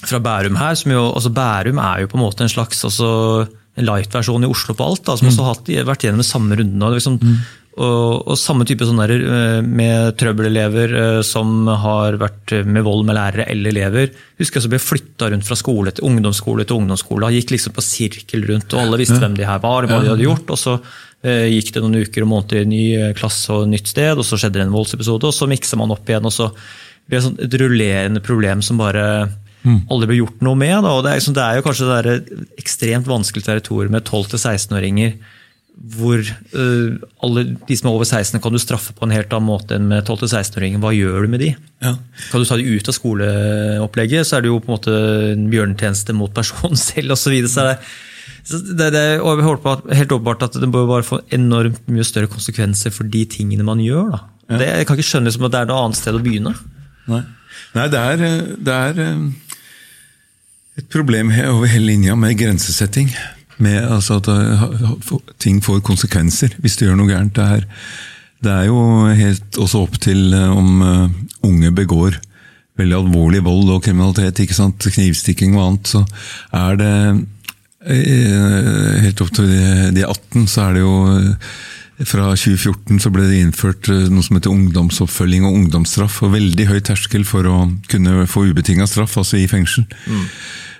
fra 0.02 0.18
Bærum 0.18 0.56
her. 0.58 0.74
som 0.74 0.90
jo, 0.90 1.12
altså 1.14 1.30
Bærum 1.30 1.78
er 1.78 2.02
jo 2.02 2.10
på 2.10 2.18
en 2.18 2.26
måte 2.26 2.42
en 2.42 2.50
slags 2.50 2.82
altså, 2.82 3.46
en 3.74 3.86
light-versjon 3.88 4.46
i 4.46 4.50
Oslo 4.50 4.74
på 4.76 4.86
alt, 4.86 5.04
da, 5.06 5.16
som 5.18 5.26
mm. 5.26 5.32
også 5.32 5.46
har 5.50 5.86
vært 5.88 6.06
gjennom 6.06 6.22
de 6.22 6.26
samme 6.26 6.58
rundene. 6.58 6.90
Liksom, 6.94 7.16
mm. 7.18 7.38
og, 7.74 8.04
og, 8.20 8.36
samme 8.38 8.66
type 8.68 8.86
sånn 8.86 9.00
der, 9.02 9.14
eh, 9.18 9.56
med 9.66 10.14
trøbbelelever 10.20 10.94
eh, 11.00 11.22
som 11.26 11.66
har 11.66 12.18
vært 12.20 12.54
med 12.68 12.86
vold 12.86 13.02
med 13.08 13.18
lærere 13.18 13.48
eller 13.50 13.74
elever. 13.74 14.12
Husker 14.38 14.60
jeg 14.60 14.66
så 14.68 14.72
ble 14.76 14.82
flytta 14.82 15.32
rundt 15.32 15.48
fra 15.48 15.58
skole 15.58 15.94
til 15.94 16.06
ungdomsskole 16.06 16.68
til 16.68 16.78
ungdomsskole. 16.78 17.32
Gikk 17.34 17.56
liksom 17.56 17.74
på 17.74 17.86
sirkel 17.86 18.46
rundt, 18.52 18.70
og 18.76 18.84
alle 18.84 19.02
visste 19.02 19.18
ja. 19.18 19.26
hvem 19.26 19.38
de 19.40 19.50
her 19.50 19.62
var, 19.64 19.90
hva 19.90 20.00
de 20.04 20.14
hadde 20.14 20.28
gjort. 20.28 20.54
og 20.54 20.60
så 20.60 20.78
eh, 21.26 21.50
gikk 21.56 21.74
det 21.74 21.82
noen 21.82 22.04
uker 22.06 22.26
og 22.26 22.34
måneder 22.36 22.62
i 22.62 22.70
ny 22.70 22.84
klasse 23.18 23.58
og 23.58 23.66
nytt 23.74 23.90
sted, 23.90 24.14
og 24.14 24.26
så 24.26 24.38
skjedde 24.38 24.60
det 24.60 24.68
en 24.68 24.76
voldsepisode, 24.76 25.32
og 25.32 25.34
så 25.34 25.50
miksa 25.50 25.80
man 25.82 25.96
opp 25.96 26.06
igjen. 26.06 26.30
og 26.30 26.36
så 26.36 26.52
ble 27.10 27.18
det 27.18 27.26
sånn 27.26 27.42
et 27.42 27.58
rullerende 27.60 28.22
problem 28.24 28.62
som 28.62 28.78
bare. 28.78 29.08
Aldri 29.64 30.10
ble 30.10 30.18
gjort 30.20 30.42
noe 30.44 30.58
med. 30.60 30.76
og 30.84 31.04
Det 31.04 31.12
er, 31.12 31.20
liksom, 31.20 31.36
det, 31.36 31.44
er, 31.44 31.56
jo 31.56 31.64
kanskje 31.64 32.02
det 32.04 32.42
ekstremt 32.60 33.08
vanskelige 33.08 33.48
territoriet 33.48 33.94
med 33.94 34.04
12-16-åringer 34.04 35.16
hvor 35.74 36.20
uh, 36.22 36.94
alle 37.26 37.42
de 37.66 37.76
som 37.76 37.88
er 37.90 37.96
over 37.96 38.06
16, 38.06 38.38
kan 38.40 38.54
du 38.54 38.60
straffe 38.62 38.94
på 38.94 39.06
en 39.06 39.14
helt 39.14 39.32
annen 39.34 39.48
måte 39.48 39.74
enn 39.74 39.88
med 39.90 40.06
12-16-åringer. 40.06 40.80
Hva 40.82 40.92
gjør 40.94 41.26
du 41.26 41.32
med 41.32 41.42
de? 41.42 41.50
Ja. 41.82 41.96
Kan 42.30 42.42
du 42.42 42.46
ta 42.46 42.58
de 42.60 42.68
ut 42.68 42.90
av 42.90 42.94
skoleopplegget, 42.94 44.28
så 44.28 44.38
er 44.38 44.44
det 44.44 44.52
jo 44.52 44.60
på 44.62 44.70
en 44.70 44.76
måte 44.76 44.94
en 45.32 45.48
bjørnetjeneste 45.50 46.14
mot 46.16 46.32
personen 46.34 46.78
selv 46.88 47.16
osv. 47.16 47.34
Så, 47.50 47.66
så 48.46 48.60
det, 48.70 48.92
det, 48.94 49.04
og 49.18 49.40
jeg 49.40 49.48
håper 49.48 49.96
helt 49.98 50.14
åpenbart 50.14 50.46
at 50.46 50.60
det 50.62 50.70
bør 50.70 50.90
bare 50.92 51.08
få 51.08 51.20
enormt 51.34 51.82
mye 51.90 52.06
større 52.06 52.30
konsekvenser 52.30 52.94
for 52.94 53.10
de 53.10 53.24
tingene 53.34 53.66
man 53.66 53.82
gjør. 53.82 54.14
Ja. 54.14 54.60
Det, 54.60 54.70
jeg 54.70 54.86
kan 54.86 55.00
ikke 55.00 55.10
skjønne 55.10 55.32
liksom 55.32 55.48
at 55.48 55.56
det 55.56 55.64
er 55.64 55.72
noe 55.72 55.88
annet 55.88 55.98
sted 55.98 56.14
å 56.14 56.22
begynne. 56.22 56.54
Nei, 57.10 57.24
Nei 57.74 57.90
det 57.90 58.00
er, 58.00 58.24
det 58.62 58.78
er 58.78 59.02
et 60.78 60.88
problem 60.90 61.30
over 61.30 61.70
hele 61.70 61.92
linja 61.92 62.16
med 62.18 62.38
grensesetting. 62.38 63.12
Med 63.62 63.78
altså 63.86 64.18
at 64.18 64.28
uh, 64.28 64.64
ting 65.38 65.60
får 65.62 65.84
konsekvenser 65.86 66.56
hvis 66.58 66.76
du 66.78 66.86
gjør 66.86 66.98
noe 66.98 67.10
gærent. 67.12 67.36
Det 67.36 67.44
er, 67.58 67.66
det 68.42 68.52
er 68.52 68.64
jo 68.66 68.78
helt 69.14 69.58
også 69.60 69.84
opp 69.86 70.00
til 70.02 70.34
uh, 70.34 70.50
om 70.50 70.82
uh, 70.82 71.10
unge 71.46 71.70
begår 71.74 72.18
veldig 72.74 72.96
alvorlig 72.98 73.44
vold 73.46 73.70
og 73.70 73.84
kriminalitet, 73.86 74.40
ikke 74.42 74.56
sant? 74.56 74.82
knivstikking 74.82 75.54
og 75.54 75.62
annet, 75.62 75.92
så 75.92 76.00
er 76.58 76.80
det 76.80 76.94
helt 79.04 79.20
opp 79.22 79.30
til 79.36 79.52
de 79.94 80.02
18, 80.02 80.48
så 80.50 80.64
er 80.64 80.74
det 80.74 80.82
jo 80.82 80.94
fra 82.02 82.32
2014 82.34 82.98
så 83.04 83.10
ble 83.14 83.28
det 83.28 83.38
innført 83.38 83.88
noe 84.10 84.24
som 84.24 84.38
heter 84.38 84.50
ungdomsoppfølging 84.50 85.46
og 85.46 85.58
ungdomsstraff. 85.60 86.22
og 86.26 86.34
Veldig 86.34 86.66
høy 86.72 86.80
terskel 86.82 87.26
for 87.28 87.46
å 87.46 87.58
kunne 87.90 88.26
få 88.30 88.48
ubetinga 88.50 88.88
straff, 88.90 89.14
altså 89.20 89.38
i 89.38 89.46
fengsel. 89.50 89.86
Mm. 90.10 90.24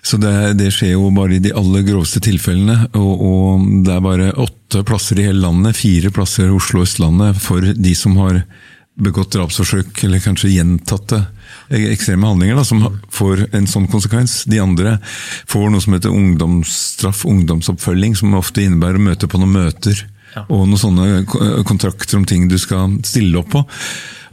Så 0.04 0.18
det, 0.20 0.34
det, 0.58 0.68
skjer 0.74 0.96
jo 0.98 1.08
bare 1.16 1.38
i 1.38 1.42
de 1.44 1.54
aller 1.56 1.86
groveste 1.86 2.20
tilfellene. 2.24 2.90
Og, 2.98 3.22
og, 3.24 3.68
det 3.86 3.94
er 3.94 4.04
bare 4.04 4.34
åtte 4.42 4.82
plasser 4.84 5.20
i 5.20 5.28
hele 5.30 5.46
landet, 5.46 5.78
fire 5.78 6.10
plasser 6.12 6.50
i 6.50 6.56
Oslo 6.56 6.82
og 6.82 6.88
Østlandet, 6.88 7.38
for 7.40 7.62
de 7.62 7.94
som 7.96 8.18
har 8.20 8.42
begått 9.00 9.32
drapsforsøk, 9.34 10.04
eller 10.06 10.22
kanskje 10.22 10.52
gjentatte 10.52 11.24
ekstreme 11.74 12.28
handlinger, 12.28 12.58
da, 12.58 12.66
som 12.66 12.82
får 13.14 13.46
en 13.56 13.66
sånn 13.70 13.88
konsekvens. 13.90 14.42
De 14.50 14.60
andre 14.62 14.98
får 15.50 15.70
noe 15.72 15.82
som 15.82 15.96
heter 15.96 16.14
ungdomsstraff, 16.14 17.24
ungdomsoppfølging, 17.30 18.18
som 18.18 18.36
ofte 18.38 18.66
innebærer 18.66 19.00
å 19.00 19.06
møte 19.08 19.30
på 19.30 19.40
noen 19.40 19.56
møter. 19.56 20.04
Ja. 20.34 20.44
Og 20.48 20.66
noen 20.66 20.80
sånne 20.80 21.62
kontrakter 21.66 22.18
om 22.18 22.26
ting 22.28 22.48
du 22.50 22.58
skal 22.58 22.98
stille 23.06 23.38
opp 23.40 23.52
på 23.54 23.64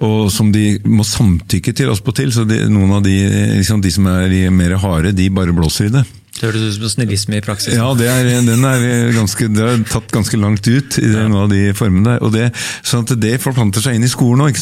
og 0.02 0.32
som 0.34 0.50
de 0.54 0.80
må 0.90 1.06
samtykke 1.06 1.74
til 1.78 1.92
oss 1.94 2.02
på 2.02 2.14
til. 2.18 2.32
Så 2.34 2.46
de, 2.50 2.64
noen 2.72 2.96
av 2.98 3.04
de, 3.06 3.16
liksom 3.60 3.84
de 3.84 3.92
som 3.94 4.08
er 4.10 4.34
mer 4.54 4.74
harde, 4.82 5.14
de 5.18 5.30
bare 5.34 5.54
blåser 5.56 5.90
i 5.90 5.94
det. 5.94 6.04
Det 6.32 6.48
høres 6.48 6.64
ut 6.64 6.80
som 6.80 6.94
snillisme 6.96 7.38
i 7.38 7.44
praksis. 7.46 7.76
Ja, 7.78 7.92
det 7.98 8.08
er, 8.10 8.30
den 8.48 8.66
er 8.66 9.12
ganske, 9.14 9.50
det 9.52 9.68
er 9.68 9.84
tatt 9.92 10.10
ganske 10.14 10.40
langt 10.42 10.66
ut 10.66 10.98
i 10.98 11.12
noen 11.12 11.38
av 11.44 11.52
de 11.52 11.68
formene 11.78 12.16
der. 12.16 12.24
Og 12.26 12.34
det, 12.34 12.48
sånn 12.88 13.06
at 13.06 13.14
det 13.22 13.36
forplanter 13.44 13.84
seg 13.84 14.00
inn 14.00 14.08
i 14.08 14.12
skolen 14.12 14.48
òg. 14.48 14.58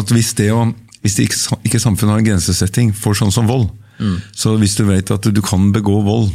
At 0.00 0.10
hvis, 0.10 0.32
det 0.40 0.50
å, 0.50 0.64
hvis 1.04 1.20
det 1.20 1.28
ikke, 1.28 1.60
ikke 1.68 1.82
samfunnet 1.82 2.16
har 2.16 2.24
en 2.24 2.30
grensesetting 2.32 2.90
for 2.98 3.14
sånn 3.14 3.30
som 3.34 3.46
vold, 3.46 3.68
mm. 4.00 4.16
så 4.34 4.56
hvis 4.58 4.74
du 4.80 4.88
vet 4.88 5.12
at 5.14 5.28
du 5.30 5.42
kan 5.44 5.68
begå 5.76 6.00
vold 6.02 6.32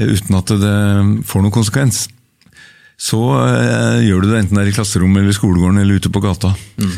eh, 0.00 0.08
uten 0.08 0.40
at 0.40 0.50
det 0.50 0.78
får 1.28 1.44
noen 1.44 1.54
konsekvens, 1.54 2.08
så 2.98 3.20
øh, 3.44 4.00
gjør 4.02 4.24
du 4.24 4.30
det 4.32 4.40
enten 4.40 4.58
det 4.58 4.64
er 4.64 4.72
i 4.72 4.74
klasserommet 4.74 5.22
eller 5.22 5.34
i 5.34 5.38
skolegården 5.38 5.78
eller 5.78 6.00
ute 6.00 6.10
på 6.10 6.22
gata. 6.24 6.50
Mm. 6.82 6.96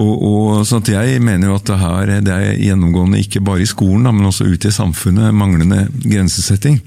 Og, 0.00 0.12
og, 0.24 0.66
så 0.66 0.80
Jeg 0.88 1.20
mener 1.20 1.48
jo 1.48 1.54
at 1.54 1.66
det, 1.68 1.78
her, 1.78 2.20
det 2.24 2.32
er 2.32 2.56
gjennomgående 2.56 3.20
ikke 3.20 3.44
bare 3.44 3.62
i 3.62 3.68
skolen, 3.68 4.08
men 4.08 4.24
også 4.24 4.48
ute 4.48 4.68
i 4.68 4.72
samfunnet, 4.72 5.34
manglende 5.34 5.88
grensesetting. 6.00 6.80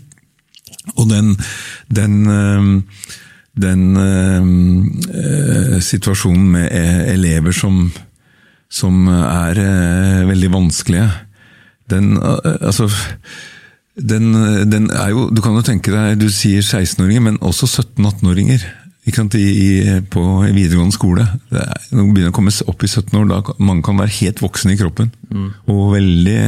Og 0.97 1.09
den, 1.09 1.37
den, 1.93 2.25
den 3.61 3.83
eh, 3.97 5.79
situasjonen 5.81 6.49
med 6.51 6.67
e, 6.71 7.13
elever 7.13 7.53
som, 7.55 7.91
som 8.69 9.07
er 9.07 9.61
eh, 9.61 10.27
veldig 10.29 10.51
vanskelige, 10.53 11.09
den 11.89 12.17
øh, 12.17 12.57
altså 12.61 12.89
den, 13.95 14.31
den, 14.71 14.89
er 14.91 15.13
jo, 15.13 15.29
Du 15.31 15.41
kan 15.43 15.55
jo 15.55 15.63
tenke 15.63 15.93
deg, 15.93 16.19
du 16.19 16.27
sier 16.33 16.63
16-åringer, 16.63 17.23
men 17.29 17.39
også 17.45 17.69
17-18-åringer 17.69 18.65
i, 19.05 20.01
på 20.09 20.21
videregående 20.49 20.95
skole. 20.95 21.25
Det 21.51 21.61
er, 21.61 21.83
når 21.93 22.07
begynner 22.09 22.33
å 22.33 22.35
komme 22.35 22.53
opp 22.65 22.83
i 22.83 22.89
17 22.89 23.19
år, 23.19 23.27
da 23.29 23.57
mange 23.61 23.85
kan 23.85 23.99
være 23.99 24.17
helt 24.19 24.41
voksne 24.41 24.73
i 24.73 24.79
kroppen. 24.79 25.11
Mm. 25.29 25.51
Og 25.71 25.91
veldig 25.93 26.39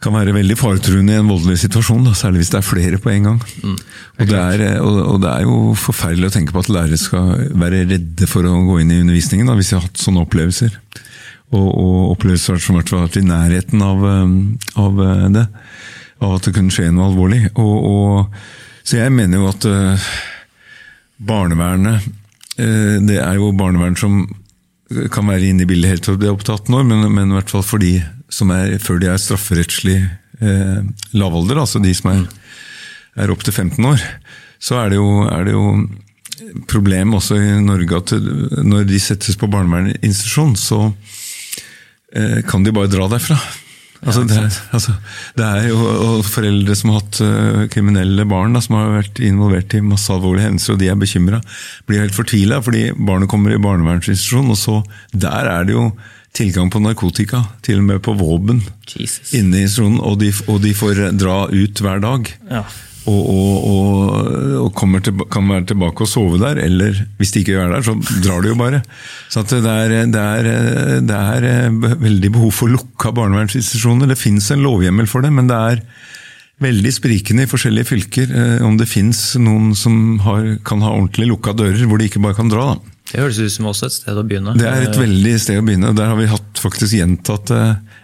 kan 0.00 0.14
være 0.16 0.32
veldig 0.32 0.56
faretruende 0.56 1.12
i 1.12 1.20
en 1.20 1.28
voldelig 1.28 1.58
situasjon, 1.60 2.06
da, 2.06 2.14
særlig 2.16 2.40
hvis 2.40 2.52
det 2.54 2.58
er 2.60 2.64
flere 2.64 3.00
på 3.02 3.10
en 3.12 3.26
gang. 3.28 3.40
Mm. 3.60 3.74
Og, 3.76 4.22
det 4.30 4.38
er, 4.38 4.62
og, 4.80 4.96
og, 5.02 5.18
det 5.20 5.32
er, 5.34 5.42
jo 5.44 5.74
forferdelig 5.76 6.30
å 6.30 6.34
tenke 6.38 6.54
på 6.56 6.62
at 6.62 6.70
lærere 6.72 7.00
skal 7.00 7.34
være 7.60 7.84
redde 7.90 8.28
for 8.30 8.48
å 8.48 8.54
gå 8.64 8.78
inn 8.80 8.94
i 8.94 9.00
undervisningen 9.02 9.50
da, 9.50 9.58
hvis 9.58 9.74
de 9.74 9.76
har 9.76 9.84
hatt 9.84 10.00
sånne 10.00 10.24
opplevelser. 10.24 10.78
Og, 11.50 11.66
og 11.66 12.14
opplevelser 12.14 12.62
som 12.62 12.78
har 12.78 12.86
vært 12.86 13.18
i 13.20 13.26
nærheten 13.26 13.84
av, 13.84 14.06
av, 14.80 15.04
det. 15.34 15.44
Av 16.20 16.36
at 16.36 16.44
det 16.44 16.52
kunne 16.56 16.72
skje 16.74 16.90
noe 16.92 17.08
alvorlig. 17.08 17.46
så 18.84 18.96
jeg 18.96 19.12
mener 19.12 19.40
jo 19.40 19.48
at 19.48 19.64
Barnevernet 21.20 22.06
uh, 22.60 22.96
det 23.04 23.18
er 23.20 23.38
jo 23.38 23.52
barnevern 23.56 23.96
som 23.98 24.22
kan 25.12 25.28
være 25.28 25.52
inne 25.52 25.62
i 25.62 25.68
bildet 25.70 25.92
helt 25.92 26.06
til 26.08 26.16
de 26.18 26.26
er 26.26 26.34
opp 26.34 26.42
til 26.42 26.56
18 26.56 26.74
år, 26.80 26.86
men, 26.88 27.04
men, 27.14 27.30
i 27.30 27.36
hvert 27.38 27.52
fall 27.52 27.62
for 27.62 27.82
de 27.82 28.00
som 28.32 28.50
er 28.54 28.74
før 28.82 28.98
de 29.02 29.10
er 29.12 29.20
strafferettslig 29.22 29.98
uh, 30.42 30.80
lavalder, 31.14 31.60
altså 31.62 31.82
de 31.82 31.92
som 31.94 32.10
er, 32.14 32.24
er 33.20 33.30
opp 33.30 33.44
til 33.46 33.54
15 33.54 33.86
år, 33.92 34.02
så 34.60 34.80
er 34.80 34.90
det 34.90 34.98
jo, 34.98 35.10
er 35.30 35.46
det 35.46 35.54
jo 35.54 35.66
problem 36.70 37.14
også 37.14 37.38
i 37.38 37.52
Norge 37.62 38.00
at 38.00 38.14
når 38.66 38.88
de 38.88 38.98
settes 39.02 39.38
på 39.38 39.48
barnevernsinstitusjon, 39.52 40.56
så 40.58 40.88
kan 42.50 42.64
de 42.66 42.72
bare 42.74 42.90
dra 42.90 43.06
derfra. 43.12 43.36
Altså, 44.00 44.22
det, 44.24 44.38
altså, 44.72 44.94
det, 45.36 45.44
er 45.44 45.66
jo 45.68 46.20
foreldre 46.24 46.76
som 46.78 46.92
har 46.92 47.02
hatt 47.02 47.18
uh, 47.20 47.64
kriminelle 47.72 48.24
barn 48.28 48.56
da, 48.56 48.62
som 48.64 48.78
har 48.78 48.94
vært 48.94 49.20
involvert 49.24 49.76
i 49.76 49.82
masse 49.84 50.08
alvorlige 50.14 50.48
hendelser, 50.48 50.74
og 50.74 50.80
de 50.80 50.88
er 50.88 51.00
bekymra. 51.00 51.42
Blir 51.88 52.06
helt 52.06 52.16
fortvila 52.16 52.62
fordi 52.64 52.86
barnet 52.96 53.28
kommer 53.32 53.52
i 53.52 53.60
barnevernsinstitusjon, 53.60 54.48
og 54.54 54.60
så 54.60 54.80
der 55.12 55.52
er 55.52 55.68
det 55.68 55.76
jo 55.76 55.90
tilgang 56.36 56.70
på 56.72 56.80
narkotika, 56.80 57.42
til 57.66 57.82
og 57.82 57.88
med 57.90 58.04
på 58.06 58.14
våpen, 58.16 58.62
inne 58.96 59.58
i 59.58 59.66
institusjonen, 59.66 59.98
og 60.00 60.20
de, 60.22 60.30
og 60.48 60.62
de 60.64 60.76
får 60.78 61.02
dra 61.18 61.42
ut 61.50 61.84
hver 61.84 62.00
dag. 62.06 62.32
Ja 62.48 62.64
og, 63.08 63.20
og, 63.32 63.54
og, 63.70 64.66
og 64.66 65.00
til, 65.04 65.22
kan 65.32 65.48
være 65.48 65.64
tilbake 65.70 66.04
og 66.04 66.10
sove 66.10 66.40
der, 66.42 66.60
eller 66.60 66.98
hvis 67.16 67.32
de 67.32 67.40
ikke 67.40 67.56
er 67.56 67.72
der, 67.72 67.84
så 67.86 67.94
drar 68.20 68.44
de 68.44 68.52
jo 68.52 68.58
bare. 68.60 68.82
Så 69.32 69.44
det 69.48 69.62
er, 69.64 69.94
det, 70.12 70.20
er, 70.20 70.48
det, 71.08 71.16
er, 71.16 71.48
eh, 71.48 71.96
veldig 72.02 72.32
behov 72.36 72.52
for 72.52 72.72
lukka 72.72 73.14
barnevernsinstitusjoner. 73.16 74.10
Det 74.10 74.20
fins 74.20 74.50
en 74.52 74.64
lovhjemmel 74.66 75.08
for 75.08 75.24
det, 75.24 75.32
men 75.32 75.48
det 75.48 75.56
er 75.56 75.84
veldig 76.60 76.92
sprikende 76.92 77.46
i 77.46 77.50
forskjellige 77.50 77.88
fylker 77.88 78.34
eh, 78.36 78.56
om 78.66 78.76
det 78.76 78.88
fins 78.90 79.22
noen 79.40 79.72
som 79.78 80.18
har, 80.26 80.58
kan 80.66 80.84
ha 80.84 80.92
ordentlig 80.92 81.30
lukka 81.30 81.56
dører, 81.56 81.86
hvor 81.88 82.00
de 82.00 82.10
ikke 82.10 82.22
bare 82.22 82.36
kan 82.36 82.52
dra. 82.52 82.74
Da. 82.74 82.98
Det 83.10 83.22
høres 83.24 83.40
ut 83.40 83.54
som 83.54 83.70
også 83.72 83.88
et 83.88 83.96
sted 83.96 84.20
å 84.20 84.26
begynne. 84.26 84.54
Det 84.60 84.68
er 84.68 84.84
et 84.86 85.00
veldig 85.00 85.32
sted 85.40 85.58
å 85.58 85.64
begynne. 85.64 85.94
Der 85.96 86.12
har 86.12 86.20
vi 86.20 86.28
hatt 86.30 86.60
faktisk 86.60 86.94
gjentatte 87.00 87.62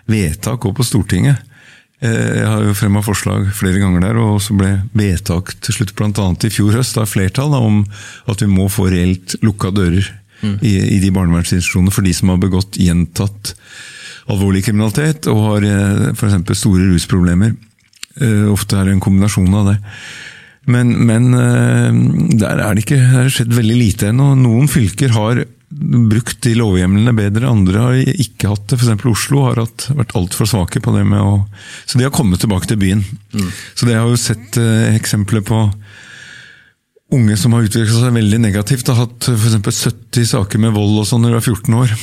vedtak 0.09 0.65
òg 0.67 0.75
på 0.81 0.87
Stortinget 0.87 1.45
jeg 2.05 2.45
har 2.45 2.61
jo 2.61 2.75
fremma 2.76 3.00
forslag 3.00 3.47
flere 3.57 3.81
ganger 3.81 4.03
der, 4.05 4.19
og 4.21 4.37
så 4.45 4.53
ble 4.57 4.69
vedtak 4.97 5.55
til 5.65 5.79
slutt 5.79 5.95
bl.a. 5.97 6.26
i 6.45 6.53
fjor 6.53 6.76
høst 6.76 6.99
av 7.00 7.09
flertall 7.09 7.55
da, 7.55 7.62
om 7.65 7.83
at 8.29 8.45
vi 8.45 8.49
må 8.53 8.69
få 8.73 8.91
reelt 8.93 9.38
lukka 9.41 9.73
dører 9.73 10.05
mm. 10.43 10.59
i, 10.61 10.75
i, 10.97 10.99
de 11.00 11.12
barnevernsinstitusjonene 11.17 11.95
for 11.95 12.05
de 12.05 12.12
som 12.17 12.35
har 12.35 12.43
begått 12.43 12.76
gjentatt 12.76 13.55
alvorlig 14.29 14.67
kriminalitet 14.67 15.31
og 15.33 15.43
har 15.47 15.67
eh, 15.71 16.07
f.eks. 16.12 16.37
store 16.61 16.91
rusproblemer. 16.93 17.57
Eh, 18.21 18.45
ofte 18.53 18.76
er 18.76 18.91
det 18.91 18.99
en 18.99 19.05
kombinasjon 19.07 19.57
av 19.57 19.73
det. 19.73 19.76
Men, 20.67 20.91
men 21.07 21.31
der 22.41 22.59
er 22.59 22.75
det 22.75 22.83
ikke 22.83 22.99
det 22.99 23.21
er 23.21 23.29
skjedd 23.31 23.53
veldig 23.55 23.76
lite 23.79 24.09
ennå. 24.11 24.33
Noen 24.41 24.67
fylker 24.69 25.15
har 25.15 25.45
brukt 25.76 26.40
de 26.45 26.54
lovhjemlene 26.56 27.12
bedre. 27.16 27.50
Andre 27.50 27.83
har 27.85 27.99
ikke 28.16 28.50
hatt 28.52 28.66
det. 28.71 28.78
F.eks. 28.80 29.04
Oslo 29.11 29.45
har 29.47 29.61
hatt, 29.61 29.88
vært 29.97 30.14
altfor 30.18 30.49
svake 30.49 30.83
på 30.83 30.95
det 30.97 31.04
med 31.09 31.21
å 31.21 31.37
Så 31.85 31.99
de 31.99 32.06
har 32.06 32.14
kommet 32.14 32.40
tilbake 32.42 32.68
til 32.71 32.80
byen. 32.80 33.04
Mm. 33.35 33.50
Så 33.75 33.88
det 33.88 33.97
har 33.99 34.09
jo 34.09 34.21
sett 34.21 34.59
eh, 34.61 34.97
eksempler 34.97 35.45
på 35.47 35.62
unge 37.16 37.37
som 37.38 37.54
har 37.54 37.66
utviklet 37.66 37.95
seg 37.95 38.16
veldig 38.16 38.40
negativt. 38.42 38.90
Har 38.90 39.04
hatt 39.04 39.30
f.eks. 39.33 39.83
70 39.87 40.30
saker 40.33 40.62
med 40.62 40.75
vold 40.76 41.02
og 41.02 41.09
sånn 41.09 41.25
når 41.26 41.37
de 41.37 41.40
er 41.42 41.49
14 41.52 41.80
år. 41.83 41.97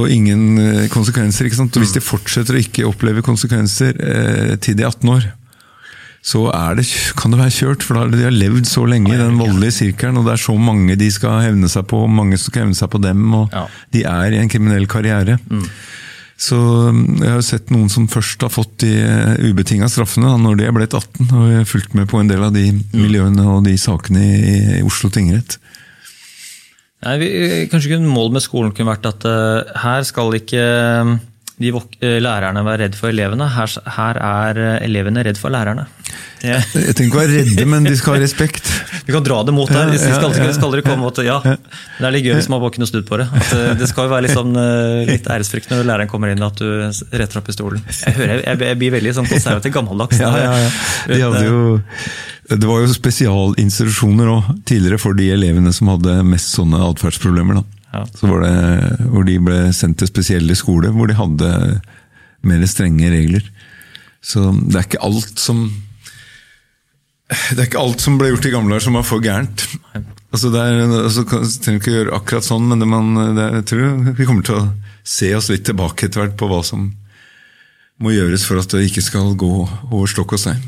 Og 0.00 0.12
ingen 0.12 0.46
eh, 0.60 0.86
konsekvenser. 0.92 1.48
ikke 1.48 1.62
sant? 1.62 1.76
Og 1.76 1.84
Hvis 1.84 1.96
de 1.96 2.04
fortsetter 2.04 2.56
å 2.56 2.62
ikke 2.62 2.88
oppleve 2.88 3.24
konsekvenser 3.26 3.96
eh, 3.96 4.56
til 4.62 4.78
de 4.78 4.86
er 4.86 4.92
18 4.92 5.14
år, 5.16 5.30
så 6.20 6.42
det, 6.76 6.84
kan 7.16 7.32
det 7.32 7.40
være 7.40 7.54
kjørt. 7.54 7.84
For 7.86 7.96
da 7.96 8.04
de 8.12 8.26
har 8.26 8.34
levd 8.34 8.68
så 8.68 8.84
lenge 8.88 9.14
i 9.14 9.18
den 9.18 9.38
voldelige 9.40 9.78
sirkelen, 9.78 10.20
og 10.20 10.28
det 10.28 10.36
er 10.36 10.42
så 10.42 10.56
mange 10.60 10.98
de 11.00 11.08
skal 11.12 11.40
hevne 11.46 11.70
seg 11.72 11.86
på, 11.88 12.04
og 12.04 12.12
mange 12.12 12.38
som 12.38 12.50
skal 12.50 12.66
hevne 12.66 12.76
seg 12.76 12.92
på 12.92 13.00
dem, 13.02 13.24
og 13.38 13.56
ja. 13.56 13.64
de 13.96 14.04
er 14.10 14.36
i 14.36 14.42
en 14.42 14.52
kriminell 14.52 14.86
karriere. 14.90 15.38
Mm. 15.48 15.64
Så 16.40 16.56
um, 16.56 17.00
jeg 17.20 17.32
har 17.34 17.42
sett 17.44 17.72
noen 17.72 17.90
som 17.92 18.06
først 18.08 18.40
har 18.40 18.52
fått 18.52 18.78
de 18.80 18.94
uh, 19.04 19.34
ubetinga 19.44 19.90
straffene 19.92 20.28
da 20.30 20.38
når 20.40 20.56
de 20.56 20.68
er 20.68 20.76
blitt 20.76 20.96
18, 20.96 21.26
og 21.26 21.50
jeg 21.50 21.58
har 21.58 21.68
fulgt 21.68 21.96
med 21.98 22.08
på 22.08 22.20
en 22.20 22.30
del 22.30 22.46
av 22.46 22.54
de 22.56 22.66
mm. 22.72 22.84
miljøene 22.96 23.44
og 23.44 23.66
de 23.66 23.74
sakene 23.80 24.22
i, 24.24 24.54
i 24.78 24.84
Oslo 24.86 25.12
tingrett. 25.12 25.58
Nei, 27.04 27.16
vi, 27.20 27.28
Kanskje 27.72 27.92
ikke 27.92 28.08
målet 28.08 28.38
med 28.38 28.44
skolen 28.44 28.72
kunne 28.76 28.92
vært 28.92 29.08
at 29.08 29.28
uh, 29.28 29.76
her 29.84 30.04
skal 30.08 30.32
ikke 30.36 30.64
uh, 30.64 31.12
de 31.60 31.70
eh, 31.76 32.18
lærerne 32.22 32.64
være 32.64 32.86
redd 32.86 32.96
for 32.96 33.12
elevene. 33.12 33.48
Her, 33.52 33.72
her 33.96 34.20
er 34.24 34.60
eh, 34.60 34.86
elevene 34.86 35.24
redd 35.26 35.40
for 35.40 35.52
lærerne. 35.52 35.86
Jeg, 36.40 36.64
jeg 36.72 36.94
tenker 36.96 37.04
ikke 37.10 37.18
å 37.18 37.20
være 37.20 37.40
redde, 37.42 37.64
men 37.68 37.84
de 37.84 37.92
skal 37.98 38.16
ha 38.16 38.20
respekt. 38.22 38.68
Vi 39.06 39.12
kan 39.12 39.24
dra 39.26 39.42
det 39.44 39.52
mot 39.52 39.68
der. 39.68 39.90
De 39.92 39.98
skal, 40.00 40.32
skal 40.56 40.72
dere 40.72 40.84
komme 40.86 41.08
og 41.10 41.20
ja, 41.24 41.36
Det 41.44 42.06
er 42.06 42.14
litt 42.14 42.24
gøy 42.24 42.36
hvis 42.38 42.48
man 42.52 42.62
bare 42.62 42.72
kunne 42.76 42.88
snudd 42.88 43.04
på 43.08 43.18
det. 43.20 43.26
At 43.28 43.52
eh, 43.56 43.72
det 43.80 43.88
skal 43.90 44.08
jo 44.08 44.12
være 44.14 44.26
litt, 44.28 44.36
sånn, 44.38 44.56
litt 45.10 45.28
æresfrykt 45.34 45.72
når 45.72 45.84
læreren 45.88 46.10
kommer 46.10 46.32
inn, 46.32 46.44
at 46.46 46.60
du 46.60 46.66
retter 47.12 47.42
opp 47.42 47.48
pistolen. 47.50 47.82
Jeg, 47.90 48.16
hører, 48.16 48.40
jeg, 48.46 48.60
jeg 48.70 48.80
blir 48.80 48.94
veldig 48.96 49.16
sånn 49.20 49.28
konservativ 49.30 49.74
gammeldags. 49.76 50.22
Ja, 50.22 50.30
ja, 50.40 50.54
ja. 50.64 50.70
De 51.10 51.20
hadde 51.26 51.44
jo, 51.44 51.60
det 52.50 52.66
var 52.66 52.80
jo 52.82 52.94
spesialinstitusjoner 52.94 54.32
tidligere 54.66 54.98
for 54.98 55.18
de 55.18 55.28
elevene 55.34 55.72
som 55.76 55.92
hadde 55.92 56.16
mest 56.26 56.56
sånne 56.56 56.80
atferdsproblemer. 56.90 57.60
Så 57.60 57.66
Ja. 57.90 58.04
Det, 58.06 59.06
hvor 59.10 59.24
de 59.26 59.36
ble 59.42 59.58
sendt 59.74 59.98
til 59.98 60.06
spesielle 60.10 60.54
skoler 60.54 60.92
hvor 60.94 61.10
de 61.10 61.16
hadde 61.18 61.50
mer 62.46 62.66
strenge 62.70 63.10
regler. 63.10 63.42
Så 64.22 64.50
det 64.54 64.76
er 64.76 64.86
ikke 64.86 65.04
alt 65.04 65.40
som 65.42 65.64
det 67.30 67.58
er 67.58 67.68
ikke 67.68 67.82
alt 67.82 68.02
som 68.02 68.18
ble 68.18 68.32
gjort 68.32 68.48
i 68.48 68.54
gamle 68.54 68.76
år 68.76 68.82
som 68.84 68.96
var 68.98 69.06
for 69.06 69.22
gærent. 69.22 69.66
Altså 70.30 70.50
det 70.54 70.62
er, 70.62 70.94
altså, 71.04 71.24
trenger 71.26 71.80
ikke 71.80 71.94
gjøre 71.94 72.16
akkurat 72.18 72.46
sånn, 72.46 72.68
men 72.70 72.82
det 72.82 72.88
man, 72.90 73.12
er, 73.18 73.60
jeg 73.60 73.68
tror 73.70 74.14
vi 74.18 74.26
kommer 74.26 74.46
til 74.46 74.58
å 74.58 74.66
se 75.06 75.30
oss 75.34 75.50
litt 75.50 75.64
tilbake 75.66 76.06
etter 76.06 76.24
hvert 76.24 76.36
på 76.38 76.50
hva 76.50 76.60
som 76.66 76.90
må 78.00 78.14
gjøres 78.14 78.46
for 78.48 78.60
at 78.60 78.70
det 78.72 78.86
ikke 78.88 79.04
skal 79.04 79.34
gå 79.38 79.52
over 79.90 80.10
stokk 80.10 80.36
og 80.36 80.42
stein. 80.42 80.62